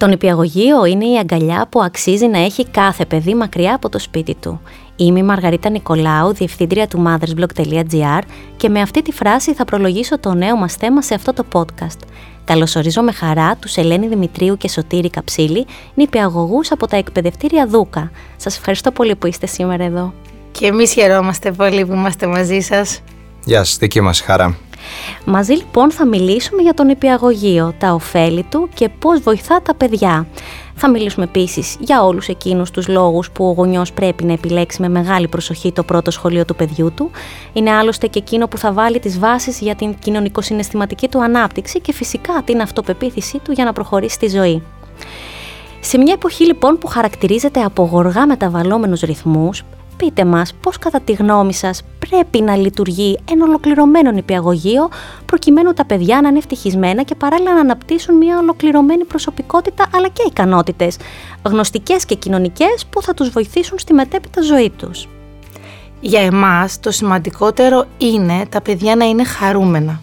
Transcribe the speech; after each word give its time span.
Το 0.00 0.06
νηπιαγωγείο 0.06 0.84
είναι 0.84 1.06
η 1.06 1.18
αγκαλιά 1.18 1.66
που 1.70 1.82
αξίζει 1.82 2.26
να 2.26 2.38
έχει 2.38 2.66
κάθε 2.66 3.04
παιδί 3.04 3.34
μακριά 3.34 3.74
από 3.74 3.88
το 3.88 3.98
σπίτι 3.98 4.34
του. 4.34 4.60
Είμαι 4.96 5.18
η 5.18 5.22
Μαργαρίτα 5.22 5.70
Νικολάου, 5.70 6.32
διευθύντρια 6.32 6.88
του 6.88 7.02
mothersblog.gr 7.06 8.20
και 8.56 8.68
με 8.68 8.80
αυτή 8.80 9.02
τη 9.02 9.12
φράση 9.12 9.54
θα 9.54 9.64
προλογίσω 9.64 10.18
το 10.18 10.34
νέο 10.34 10.56
μας 10.56 10.74
θέμα 10.74 11.02
σε 11.02 11.14
αυτό 11.14 11.32
το 11.32 11.44
podcast. 11.52 11.98
Καλωσορίζω 12.44 13.02
με 13.02 13.12
χαρά 13.12 13.56
τους 13.56 13.76
Ελένη 13.76 14.08
Δημητρίου 14.08 14.56
και 14.56 14.68
Σωτήρη 14.68 15.10
Καψίλη, 15.10 15.66
νηπιαγωγούς 15.94 16.70
από 16.70 16.86
τα 16.86 16.96
εκπαιδευτήρια 16.96 17.66
Δούκα. 17.66 18.10
Σας 18.36 18.56
ευχαριστώ 18.56 18.90
πολύ 18.90 19.16
που 19.16 19.26
είστε 19.26 19.46
σήμερα 19.46 19.84
εδώ. 19.84 20.12
Και 20.50 20.66
εμείς 20.66 20.92
χαιρόμαστε 20.92 21.52
πολύ 21.52 21.86
που 21.86 21.92
είμαστε 21.92 22.26
μαζί 22.26 22.60
σας. 22.60 23.00
Γεια 23.44 23.64
σας, 23.64 23.76
δική 23.76 24.00
μας 24.00 24.20
χαρά. 24.20 24.56
Μαζί 25.24 25.52
λοιπόν 25.52 25.90
θα 25.90 26.06
μιλήσουμε 26.06 26.62
για 26.62 26.74
τον 26.74 26.88
υπηαγωγείο, 26.88 27.74
τα 27.78 27.92
ωφέλη 27.92 28.42
του 28.42 28.68
και 28.74 28.88
πώς 28.88 29.20
βοηθά 29.20 29.62
τα 29.62 29.74
παιδιά. 29.74 30.26
Θα 30.74 30.90
μιλήσουμε 30.90 31.24
επίσης 31.24 31.76
για 31.80 32.02
όλους 32.02 32.28
εκείνους 32.28 32.70
τους 32.70 32.88
λόγους 32.88 33.30
που 33.30 33.46
ο 33.46 33.52
γονιός 33.52 33.92
πρέπει 33.92 34.24
να 34.24 34.32
επιλέξει 34.32 34.80
με 34.80 34.88
μεγάλη 34.88 35.28
προσοχή 35.28 35.72
το 35.72 35.82
πρώτο 35.82 36.10
σχολείο 36.10 36.44
του 36.44 36.56
παιδιού 36.56 36.92
του. 36.94 37.10
Είναι 37.52 37.70
άλλωστε 37.70 38.06
και 38.06 38.18
εκείνο 38.18 38.48
που 38.48 38.58
θα 38.58 38.72
βάλει 38.72 38.98
τις 38.98 39.18
βάσεις 39.18 39.60
για 39.60 39.74
την 39.74 39.94
κοινωνικο-συναισθηματική 39.98 41.08
του 41.08 41.22
ανάπτυξη 41.22 41.80
και 41.80 41.92
φυσικά 41.92 42.42
την 42.44 42.60
αυτοπεποίθησή 42.60 43.38
του 43.38 43.52
για 43.52 43.64
να 43.64 43.72
προχωρήσει 43.72 44.14
στη 44.14 44.28
ζωή. 44.28 44.62
Σε 45.80 45.98
μια 45.98 46.12
εποχή 46.12 46.44
λοιπόν 46.44 46.78
που 46.78 46.86
χαρακτηρίζεται 46.86 47.62
από 47.62 47.82
γοργά 47.82 48.26
μεταβαλλόμενους 48.26 49.00
ρυθμούς, 49.00 49.64
πείτε 50.00 50.24
μας 50.24 50.54
πώς 50.62 50.78
κατά 50.78 51.00
τη 51.00 51.12
γνώμη 51.12 51.54
σας 51.54 51.82
πρέπει 52.08 52.40
να 52.40 52.56
λειτουργεί 52.56 53.18
ένα 53.30 53.44
ολοκληρωμένο 53.44 54.10
νηπιαγωγείο 54.10 54.88
προκειμένου 55.26 55.72
τα 55.72 55.84
παιδιά 55.84 56.20
να 56.20 56.28
είναι 56.28 56.38
ευτυχισμένα 56.38 57.02
και 57.02 57.14
παράλληλα 57.14 57.54
να 57.54 57.60
αναπτύσσουν 57.60 58.16
μια 58.16 58.38
ολοκληρωμένη 58.38 59.04
προσωπικότητα 59.04 59.86
αλλά 59.94 60.08
και 60.08 60.22
ικανότητες, 60.26 60.96
γνωστικές 61.42 62.04
και 62.04 62.14
κοινωνικές 62.14 62.86
που 62.90 63.02
θα 63.02 63.14
τους 63.14 63.28
βοηθήσουν 63.28 63.78
στη 63.78 63.92
μετέπειτα 63.92 64.42
ζωή 64.42 64.70
τους. 64.70 65.08
Για 66.00 66.20
εμάς 66.20 66.80
το 66.80 66.90
σημαντικότερο 66.90 67.84
είναι 67.98 68.46
τα 68.48 68.60
παιδιά 68.60 68.96
να 68.96 69.04
είναι 69.04 69.24
χαρούμενα. 69.24 70.00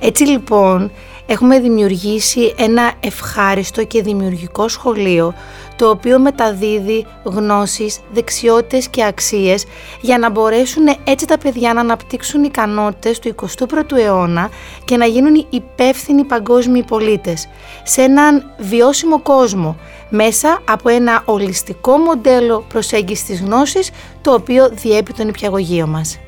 Έτσι 0.00 0.24
λοιπόν 0.24 0.90
έχουμε 1.30 1.58
δημιουργήσει 1.60 2.54
ένα 2.56 2.92
ευχάριστο 3.00 3.84
και 3.84 4.02
δημιουργικό 4.02 4.68
σχολείο 4.68 5.34
το 5.76 5.88
οποίο 5.90 6.18
μεταδίδει 6.18 7.06
γνώσεις, 7.22 8.00
δεξιότητες 8.12 8.88
και 8.88 9.04
αξίες 9.04 9.64
για 10.00 10.18
να 10.18 10.30
μπορέσουν 10.30 10.84
έτσι 11.04 11.26
τα 11.26 11.38
παιδιά 11.38 11.72
να 11.72 11.80
αναπτύξουν 11.80 12.44
ικανότητες 12.44 13.18
του 13.18 13.34
21ου 13.68 13.96
αιώνα 13.96 14.50
και 14.84 14.96
να 14.96 15.04
γίνουν 15.04 15.46
υπεύθυνοι 15.50 16.24
παγκόσμιοι 16.24 16.82
πολίτες 16.82 17.48
σε 17.82 18.02
έναν 18.02 18.54
βιώσιμο 18.58 19.20
κόσμο 19.20 19.76
μέσα 20.08 20.62
από 20.68 20.88
ένα 20.88 21.22
ολιστικό 21.24 21.96
μοντέλο 21.96 22.64
προσέγγισης 22.68 23.26
της 23.26 23.40
γνώσης 23.40 23.90
το 24.22 24.32
οποίο 24.32 24.68
διέπει 24.68 25.12
τον 25.12 25.28
υπηαγωγείο 25.28 25.86
μας. 25.86 26.18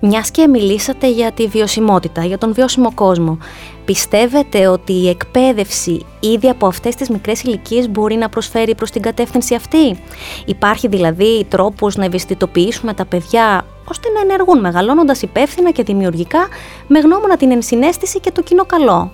Μιας 0.00 0.30
και 0.30 0.48
μιλήσατε 0.48 1.10
για 1.10 1.32
τη 1.32 1.46
βιωσιμότητα, 1.46 2.24
για 2.24 2.38
τον 2.38 2.52
βιώσιμο 2.52 2.92
κόσμο, 2.94 3.38
πιστεύετε 3.84 4.66
ότι 4.66 4.92
η 4.92 5.08
εκπαίδευση 5.08 6.04
ήδη 6.20 6.48
από 6.48 6.66
αυτές 6.66 6.94
τις 6.94 7.08
μικρές 7.08 7.42
ηλικίες 7.42 7.88
μπορεί 7.90 8.14
να 8.14 8.28
προσφέρει 8.28 8.74
προς 8.74 8.90
την 8.90 9.02
κατεύθυνση 9.02 9.54
αυτή; 9.54 9.98
Υπάρχει 10.44 10.88
δηλαδή 10.88 11.46
τρόπος 11.48 11.96
να 11.96 12.04
ευαισθητοποιήσουμε 12.04 12.94
τα 12.94 13.04
παιδιά 13.04 13.66
ώστε 13.84 14.08
να 14.08 14.20
ενεργούν 14.20 14.60
μεγαλώνοντας 14.60 15.22
υπεύθυνα 15.22 15.70
και 15.70 15.82
δημιουργικά 15.82 16.48
με 16.86 16.98
γνώμονα 16.98 17.36
την 17.36 17.50
ενσυναίσθηση 17.50 18.20
και 18.20 18.30
το 18.30 18.42
κοινό 18.42 18.64
καλό; 18.64 19.12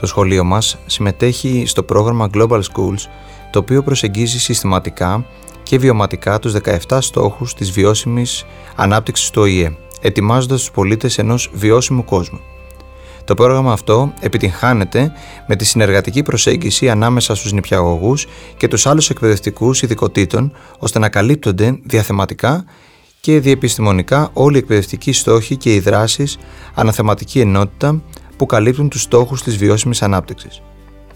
Το 0.00 0.06
σχολείο 0.06 0.44
μας 0.44 0.78
συμμετέχει 0.86 1.64
στο 1.66 1.82
πρόγραμμα 1.82 2.30
Global 2.34 2.60
Schools, 2.60 3.08
το 3.50 3.58
οποίο 3.58 3.82
προσεγγίζει 3.82 4.38
συστηματικά 4.38 5.24
και 5.70 5.78
βιωματικά 5.78 6.38
τους 6.38 6.54
17 6.88 6.98
στόχους 7.00 7.54
της 7.54 7.70
βιώσιμης 7.70 8.46
ανάπτυξης 8.76 9.30
του 9.30 9.42
ΟΗΕ, 9.42 9.76
ετοιμάζοντας 10.00 10.60
τους 10.60 10.70
πολίτες 10.70 11.18
ενός 11.18 11.50
βιώσιμου 11.52 12.04
κόσμου. 12.04 12.40
Το 13.24 13.34
πρόγραμμα 13.34 13.72
αυτό 13.72 14.12
επιτυγχάνεται 14.20 15.12
με 15.46 15.56
τη 15.56 15.64
συνεργατική 15.64 16.22
προσέγγιση 16.22 16.88
ανάμεσα 16.88 17.34
στους 17.34 17.52
νηπιαγωγούς 17.52 18.26
και 18.56 18.68
τους 18.68 18.86
άλλους 18.86 19.10
εκπαιδευτικούς 19.10 19.82
ειδικοτήτων, 19.82 20.52
ώστε 20.78 20.98
να 20.98 21.08
καλύπτονται 21.08 21.78
διαθεματικά 21.82 22.64
και 23.20 23.40
διεπιστημονικά 23.40 24.30
όλοι 24.32 24.56
οι 24.56 24.58
εκπαιδευτικοί 24.58 25.12
στόχοι 25.12 25.56
και 25.56 25.74
οι 25.74 25.80
δράσεις 25.80 26.38
αναθεματική 26.74 27.40
ενότητα 27.40 28.02
που 28.36 28.46
καλύπτουν 28.46 28.88
τους 28.88 29.02
στόχους 29.02 29.42
της 29.42 29.56
βιώσιμης 29.56 30.02
ανάπτυξης. 30.02 30.62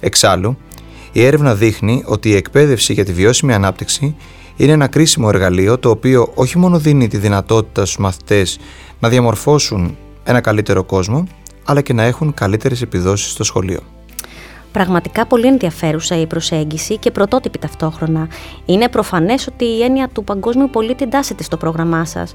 Εξάλλου, 0.00 0.56
η 1.12 1.25
έρευνα 1.25 1.54
δείχνει 1.54 2.03
ότι 2.06 2.28
η 2.28 2.34
εκπαίδευση 2.34 2.92
για 2.92 3.04
τη 3.04 3.12
βιώσιμη 3.12 3.54
ανάπτυξη 3.54 4.16
είναι 4.56 4.72
ένα 4.72 4.87
κρίσιμο 4.87 5.26
εργαλείο 5.32 5.78
το 5.78 5.91
οποίο 5.91 6.32
όχι 6.34 6.59
μόνο 6.59 6.78
δίνει 6.78 7.09
τη 7.09 7.16
δυνατότητα 7.16 7.84
στους 7.84 7.98
μαθητές 7.98 8.59
να 9.00 9.09
διαμορφώσουν 9.09 9.97
ένα 10.25 10.41
καλύτερο 10.41 10.84
κόσμο, 10.84 11.26
αλλά 11.65 11.81
και 11.81 11.92
να 11.92 12.03
έχουν 12.03 12.34
καλύτερες 12.34 12.82
επιδόσεις 12.82 13.31
στο 13.31 13.44
σχολείο. 13.44 13.81
Πραγματικά 14.72 15.26
πολύ 15.26 15.47
ενδιαφέρουσα 15.47 16.20
η 16.20 16.26
προσέγγιση 16.26 16.97
και 16.98 17.10
πρωτότυπη 17.10 17.59
ταυτόχρονα. 17.59 18.28
Είναι 18.66 18.88
προφανές 18.88 19.47
ότι 19.47 19.65
η 19.65 19.82
έννοια 19.82 20.09
του 20.09 20.25
παγκόσμιου 20.25 20.71
πολίτη 20.71 21.04
εντάσσεται 21.04 21.42
στο 21.42 21.56
πρόγραμμά 21.56 22.04
σας. 22.04 22.32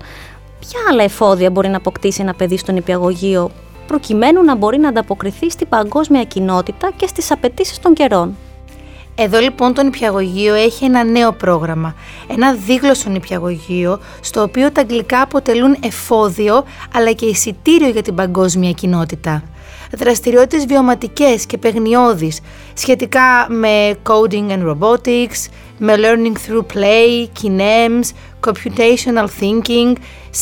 Ποια 0.60 0.80
άλλα 0.92 1.04
εφόδια 1.04 1.50
μπορεί 1.50 1.68
να 1.68 1.78
αποκτήσει 1.78 2.22
ένα 2.22 2.34
παιδί 2.34 2.58
στον 2.58 2.76
υπηαγωγείο 2.76 3.52
προκειμένου 3.88 4.44
να 4.44 4.56
μπορεί 4.56 4.78
να 4.78 4.88
ανταποκριθεί 4.90 5.50
στην 5.52 5.70
παγκόσμια 5.70 6.24
κοινότητα 6.24 6.92
και 6.96 7.08
στις 7.08 7.32
απαιτήσεις 7.32 7.80
των 7.80 7.94
καιρών; 7.94 8.36
Εδώ 9.22 9.40
λοιπόν 9.40 9.74
το 9.74 9.84
νηπιαγωγείο 9.84 10.54
έχει 10.54 10.86
ένα 10.86 11.04
νέο 11.04 11.32
πρόγραμμα, 11.32 11.96
ένα 12.28 12.54
δίγλωσσο 12.54 13.10
νηπιαγωγείο, 13.10 14.00
στο 14.22 14.42
οποίο 14.42 14.72
τα 14.72 14.82
αγγλικά 14.82 15.22
αποτελούν 15.22 15.78
εφόδιο 15.84 16.64
αλλά 16.94 17.12
και 17.12 17.26
εισιτήριο 17.26 17.90
για 17.90 18.02
την 18.02 18.16
παγκόσμια 18.16 18.72
κοινότητα. 18.72 19.44
Δραστηριότητες 19.92 20.66
βιωματικές 20.66 21.46
και 21.46 21.58
παιγνιώδεις 21.58 22.40
σχετικά 22.74 23.48
με 23.50 23.96
coding 24.08 24.50
and 24.50 24.68
robotics, 24.72 25.50
με 25.78 25.96
learning 25.98 26.50
through 26.50 26.66
play, 26.74 27.28
kinems, 27.42 28.10
computational 28.48 29.28
thinking, 29.40 29.94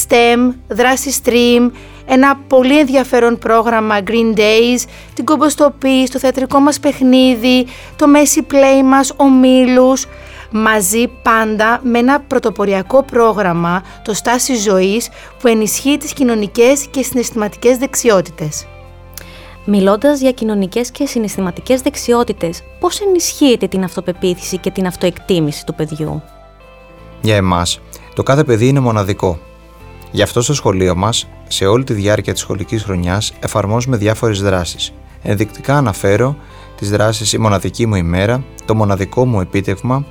STEM, 0.05 0.53
δράση 0.67 1.21
stream, 1.23 1.71
ένα 2.07 2.40
πολύ 2.47 2.79
ενδιαφέρον 2.79 3.38
πρόγραμμα 3.38 4.00
Green 4.07 4.38
Days, 4.38 4.84
την 5.13 5.25
κομποστοπή, 5.25 6.07
το 6.12 6.19
θεατρικό 6.19 6.59
μας 6.59 6.79
παιχνίδι, 6.79 7.66
το 7.95 8.06
Messi 8.16 8.53
Play 8.53 8.84
μας, 8.84 9.13
ο 9.18 9.29
Μίλους, 9.29 10.06
μαζί 10.51 11.07
πάντα 11.22 11.79
με 11.84 12.00
ένα 12.00 12.19
πρωτοποριακό 12.19 13.03
πρόγραμμα, 13.03 13.84
το 14.03 14.13
Στάση 14.13 14.56
Ζωής, 14.56 15.09
που 15.40 15.47
ενισχύει 15.47 15.97
τις 15.97 16.13
κοινωνικές 16.13 16.88
και 16.91 17.03
συναισθηματικές 17.03 17.78
δεξιότητες. 17.78 18.68
Μιλώντας 19.66 20.19
για 20.19 20.31
κοινωνικές 20.31 20.91
και 20.91 21.06
συναισθηματικές 21.06 21.81
δεξιότητες, 21.81 22.63
πώς 22.79 23.01
ενισχύεται 23.01 23.68
την 23.68 23.84
αυτοπεποίθηση 23.84 24.57
και 24.57 24.72
την 24.72 24.88
αυτοεκτίμηση 24.88 25.66
του 25.66 25.75
παιδιού; 25.75 26.24
Για 27.22 27.35
εμάς, 27.35 27.79
το 28.16 28.24
κάθε 28.24 28.44
παιδί 28.44 28.68
είναι 28.68 28.79
μοναδικό 28.79 29.39
Γι' 30.12 30.22
αυτό 30.22 30.41
στο 30.41 30.53
σχολείο 30.53 30.95
μας, 30.95 31.28
σε 31.47 31.66
όλη 31.66 31.84
τη 31.84 31.94
διάρκεια 31.94 32.34
της 32.34 32.41
σχολικής 32.41 32.84
χρονιάς, 32.84 33.34
εφαρμόζουμε 33.40 33.97
διάφορες 33.97 34.41
δράσεις. 34.41 34.94
Ενδεικτικά 35.22 35.78
αναφέρω 35.78 36.35
τις 36.78 36.90
δράσεις 36.90 37.34
Η 37.34 37.38
Μοναδική 37.38 37.85
μου 37.85 37.96
ημέρα, 37.96 38.44
Το 38.66 38.75
Μοναδικό 38.75 39.25
μου 39.25 39.41
επίτευγμα, 39.41 40.06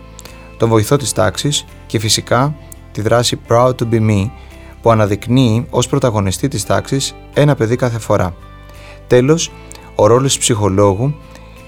Τον 0.56 0.68
Βοηθό 0.68 0.96
της 0.96 1.12
Τάξης 1.12 1.64
και 1.86 1.98
φυσικά 1.98 2.54
τη 2.92 3.00
δράση 3.00 3.40
Proud 3.48 3.74
to 3.74 3.88
be 3.90 4.10
me, 4.10 4.30
που 4.82 4.90
αναδεικνύει 4.90 5.66
ως 5.70 5.88
πρωταγωνιστή 5.88 6.48
της 6.48 6.64
τάξης 6.64 7.14
ένα 7.34 7.54
παιδί 7.54 7.76
κάθε 7.76 7.98
φορά. 7.98 8.34
Τέλος, 9.06 9.52
ο 9.94 10.06
ρόλος 10.06 10.32
του 10.34 10.38
ψυχολόγου 10.38 11.14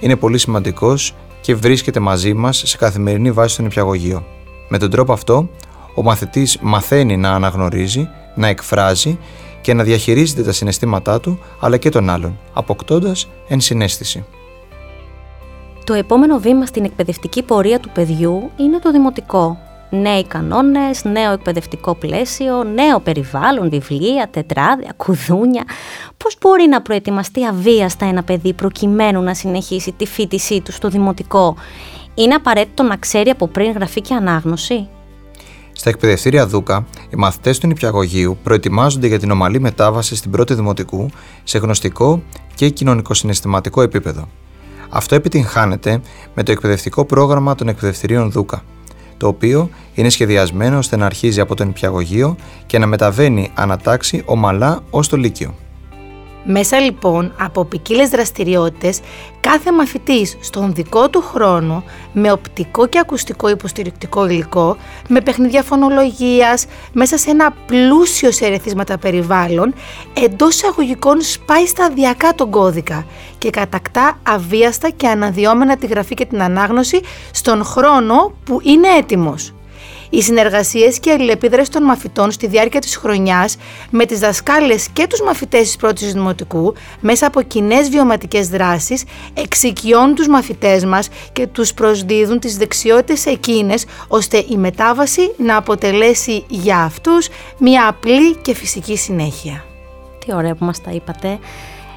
είναι 0.00 0.16
πολύ 0.16 0.38
σημαντικός 0.38 1.14
και 1.40 1.54
βρίσκεται 1.54 2.00
μαζί 2.00 2.34
μας 2.34 2.62
σε 2.66 2.76
καθημερινή 2.76 3.30
βάση 3.30 3.52
στον 3.52 3.64
υπηαγωγείο. 3.64 4.24
Με 4.68 4.78
τον 4.78 4.90
τρόπο 4.90 5.12
αυτό, 5.12 5.48
ο 5.94 6.02
μαθητής 6.02 6.58
μαθαίνει 6.60 7.16
να 7.16 7.30
αναγνωρίζει, 7.30 8.08
να 8.34 8.46
εκφράζει 8.46 9.18
και 9.60 9.74
να 9.74 9.82
διαχειρίζεται 9.82 10.42
τα 10.42 10.52
συναισθήματά 10.52 11.20
του 11.20 11.38
αλλά 11.60 11.76
και 11.76 11.88
των 11.88 12.10
άλλων, 12.10 12.38
αποκτώντας 12.52 13.28
ενσυναίσθηση. 13.48 14.24
Το 15.84 15.94
επόμενο 15.94 16.38
βήμα 16.38 16.66
στην 16.66 16.84
εκπαιδευτική 16.84 17.42
πορεία 17.42 17.80
του 17.80 17.90
παιδιού 17.94 18.50
είναι 18.56 18.78
το 18.78 18.90
δημοτικό. 18.90 19.58
Νέοι 19.90 20.24
κανόνες, 20.24 21.04
νέο 21.04 21.32
εκπαιδευτικό 21.32 21.94
πλαίσιο, 21.94 22.64
νέο 22.64 23.00
περιβάλλον, 23.00 23.70
βιβλία, 23.70 24.28
τετράδια, 24.30 24.92
κουδούνια. 24.96 25.64
Πώς 26.16 26.36
μπορεί 26.40 26.66
να 26.66 26.82
προετοιμαστεί 26.82 27.44
αβίαστα 27.44 28.06
ένα 28.06 28.22
παιδί 28.22 28.52
προκειμένου 28.52 29.22
να 29.22 29.34
συνεχίσει 29.34 29.92
τη 29.92 30.06
φίτησή 30.06 30.60
του 30.60 30.72
στο 30.72 30.88
δημοτικό; 30.88 31.56
Είναι 32.14 32.34
απαραίτητο 32.34 32.82
να 32.82 32.96
ξέρει 32.96 33.30
από 33.30 33.46
πριν 33.48 33.72
γραφή 33.72 34.00
και 34.00 34.14
ανάγνωση; 34.14 34.88
Στα 35.88 35.96
εκπαιδευτήρια 35.96 36.46
Δούκα, 36.46 36.86
οι 37.10 37.16
μαθητές 37.16 37.58
του 37.58 37.66
νηπιαγωγείου 37.66 38.38
προετοιμάζονται 38.42 39.06
για 39.06 39.18
την 39.18 39.30
ομαλή 39.30 39.60
μετάβαση 39.60 40.16
στην 40.16 40.30
πρώτη 40.30 40.54
δημοτικού 40.54 41.10
σε 41.44 41.58
γνωστικό 41.58 42.22
και 42.54 42.68
κοινωνικο-συναισθηματικό 42.68 43.82
επίπεδο. 43.82 44.28
Αυτό 44.88 45.14
επιτυγχάνεται 45.14 46.00
με 46.34 46.42
το 46.42 46.52
εκπαιδευτικό 46.52 47.04
πρόγραμμα 47.04 47.54
των 47.54 47.68
εκπαιδευτηρίων 47.68 48.30
Δούκα, 48.30 48.62
το 49.16 49.26
οποίο 49.26 49.70
είναι 49.94 50.08
σχεδιασμένο 50.08 50.78
ώστε 50.78 50.96
να 50.96 51.06
αρχίζει 51.06 51.40
από 51.40 51.54
το 51.54 51.64
νηπιαγωγείο 51.64 52.36
και 52.66 52.78
να 52.78 52.86
μεταβαίνει 52.86 53.50
ανατάξει 53.54 54.22
ομαλά 54.24 54.82
ως 54.90 55.08
το 55.08 55.16
Λύκειο. 55.16 55.54
Μέσα 56.50 56.78
λοιπόν 56.78 57.34
από 57.38 57.64
ποικίλες 57.64 58.08
δραστηριότητες, 58.08 59.00
κάθε 59.40 59.72
μαθητής 59.72 60.36
στον 60.40 60.74
δικό 60.74 61.08
του 61.08 61.20
χρόνο, 61.22 61.84
με 62.12 62.32
οπτικό 62.32 62.86
και 62.86 62.98
ακουστικό 62.98 63.48
υποστηρικτικό 63.48 64.28
υλικό, 64.28 64.76
με 65.08 65.20
παιχνιδιά 65.20 65.62
φωνολογίας, 65.62 66.66
μέσα 66.92 67.16
σε 67.18 67.30
ένα 67.30 67.54
πλούσιο 67.66 68.30
σε 68.30 68.46
ερεθίσματα 68.46 68.98
περιβάλλον, 68.98 69.74
εντός 70.24 70.64
αγωγικών 70.64 71.22
σπάει 71.22 71.66
σταδιακά 71.66 72.34
τον 72.34 72.50
κώδικα 72.50 73.06
και 73.38 73.50
κατακτά 73.50 74.18
αβίαστα 74.22 74.90
και 74.90 75.08
αναδυόμενα 75.08 75.76
τη 75.76 75.86
γραφή 75.86 76.14
και 76.14 76.24
την 76.24 76.42
ανάγνωση 76.42 77.00
στον 77.30 77.64
χρόνο 77.64 78.32
που 78.44 78.60
είναι 78.62 78.88
έτοιμος. 78.88 79.52
Οι 80.10 80.22
συνεργασίες 80.22 80.98
και 81.00 81.10
η 81.10 81.12
αλληλεπίδρασης 81.12 81.68
των 81.68 81.82
μαθητών 81.82 82.30
στη 82.30 82.46
διάρκεια 82.46 82.80
της 82.80 82.96
χρονιάς 82.96 83.56
με 83.90 84.06
τις 84.06 84.18
δασκάλες 84.18 84.88
και 84.92 85.06
τους 85.06 85.22
μαθητές 85.22 85.60
της 85.60 85.76
πρώτης 85.76 86.12
δημοτικού 86.12 86.74
μέσα 87.00 87.26
από 87.26 87.42
κοινές 87.42 87.88
βιωματικές 87.88 88.48
δράσεις 88.48 89.04
εξοικειώνουν 89.34 90.14
τους 90.14 90.28
μαθητές 90.28 90.84
μας 90.84 91.08
και 91.32 91.46
τους 91.46 91.74
προσδίδουν 91.74 92.38
τις 92.38 92.56
δεξιότητες 92.56 93.26
εκείνες 93.26 93.84
ώστε 94.08 94.44
η 94.48 94.56
μετάβαση 94.56 95.34
να 95.36 95.56
αποτελέσει 95.56 96.44
για 96.48 96.78
αυτούς 96.78 97.28
μια 97.58 97.88
απλή 97.88 98.34
και 98.34 98.54
φυσική 98.54 98.96
συνέχεια. 98.96 99.64
Τι 100.18 100.34
ωραία 100.34 100.54
που 100.54 100.64
μας 100.64 100.80
τα 100.82 100.90
είπατε. 100.90 101.38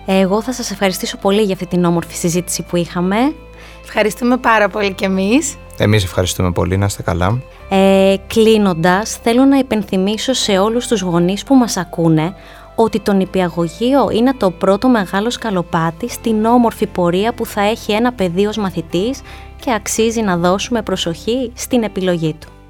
Εγώ 0.06 0.42
θα 0.42 0.54
σας 0.54 0.72
ευχαριστήσω 0.72 1.18
πολύ 1.18 1.42
για 1.42 1.54
αυτή 1.54 1.66
την 1.66 1.86
όμορφη 1.86 2.16
συζήτηση 2.16 2.64
που 2.64 2.76
είχαμε. 2.76 3.34
Ευχαριστούμε 3.84 4.38
πάρα 4.38 4.70
πολύ 4.70 4.94
κι 4.94 5.04
εμείς. 5.04 5.56
Εμείς 5.78 6.04
ευχαριστούμε 6.04 6.52
πολύ, 6.52 6.78
να 6.78 6.86
είστε 6.86 7.02
καλά. 7.02 7.42
Ε, 7.70 8.16
κλείνοντας, 8.28 9.20
θέλω 9.24 9.46
να 9.46 9.58
υπενθυμίσω 9.58 10.34
σε 10.34 10.58
όλους 10.58 10.88
τους 10.88 11.02
γονείς 11.02 11.44
που 11.44 11.56
μας 11.56 11.78
ακούνε 11.78 12.34
ότι 12.76 13.00
το 13.00 13.14
νηπιαγωγείο 13.14 14.10
είναι 14.12 14.34
το 14.34 14.52
πρώτο 14.52 14.88
μεγάλο 14.88 15.30
σκαλοπάτι 15.30 16.10
στην 16.10 16.46
όμορφη 16.46 16.88
πορεία 16.88 17.34
που 17.34 17.46
θα 17.46 17.62
έχει 17.62 17.92
ένα 17.92 18.14
παιδί 18.14 18.46
ως 18.46 18.58
μαθητής 18.58 19.22
και 19.60 19.74
αξίζει 19.74 20.22
να 20.22 20.38
δώσουμε 20.38 20.82
προσοχή 20.82 21.52
στην 21.56 21.84
επιλογή 21.84 22.36
του. 22.40 22.61